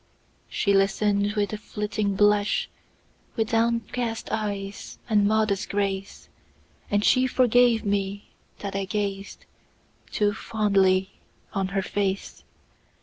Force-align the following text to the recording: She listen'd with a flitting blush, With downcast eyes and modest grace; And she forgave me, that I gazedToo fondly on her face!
She 0.49 0.73
listen'd 0.73 1.33
with 1.35 1.53
a 1.53 1.59
flitting 1.59 2.15
blush, 2.15 2.67
With 3.35 3.51
downcast 3.51 4.29
eyes 4.31 4.97
and 5.07 5.27
modest 5.27 5.69
grace; 5.69 6.27
And 6.89 7.05
she 7.05 7.27
forgave 7.27 7.85
me, 7.85 8.31
that 8.61 8.75
I 8.75 8.85
gazedToo 8.87 10.33
fondly 10.33 11.19
on 11.53 11.67
her 11.67 11.83
face! 11.83 12.43